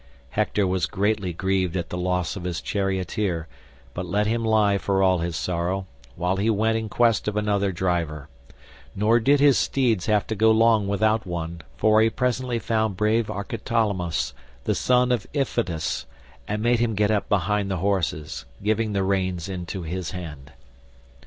[0.31, 3.47] Hector was greatly grieved at the loss of his charioteer,
[3.93, 5.85] but let him lie for all his sorrow,
[6.15, 8.27] while he went in quest of another driver;
[8.95, 13.29] nor did his steeds have to go long without one, for he presently found brave
[13.29, 14.33] Archeptolemus
[14.63, 16.07] the son of Iphitus,
[16.47, 20.51] and made him get up behind the horses, giving the reins into his hand.